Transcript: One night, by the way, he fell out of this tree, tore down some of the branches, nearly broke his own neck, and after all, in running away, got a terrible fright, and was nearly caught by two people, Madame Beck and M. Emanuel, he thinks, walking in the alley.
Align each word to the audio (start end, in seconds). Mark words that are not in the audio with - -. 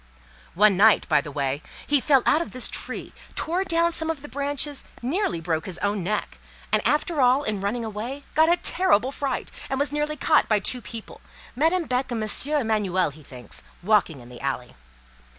One 0.55 0.75
night, 0.77 1.07
by 1.07 1.21
the 1.21 1.31
way, 1.31 1.61
he 1.85 1.99
fell 2.01 2.23
out 2.25 2.41
of 2.41 2.53
this 2.53 2.67
tree, 2.67 3.13
tore 3.35 3.63
down 3.63 3.91
some 3.91 4.09
of 4.09 4.23
the 4.23 4.27
branches, 4.27 4.83
nearly 5.03 5.39
broke 5.39 5.67
his 5.67 5.77
own 5.77 6.01
neck, 6.03 6.39
and 6.71 6.81
after 6.87 7.21
all, 7.21 7.43
in 7.43 7.61
running 7.61 7.85
away, 7.85 8.23
got 8.33 8.51
a 8.51 8.57
terrible 8.57 9.11
fright, 9.11 9.51
and 9.69 9.79
was 9.79 9.91
nearly 9.91 10.15
caught 10.17 10.49
by 10.49 10.57
two 10.59 10.81
people, 10.81 11.21
Madame 11.55 11.83
Beck 11.85 12.11
and 12.11 12.23
M. 12.23 12.61
Emanuel, 12.61 13.11
he 13.11 13.21
thinks, 13.21 13.61
walking 13.83 14.21
in 14.21 14.29
the 14.29 14.41
alley. 14.41 14.73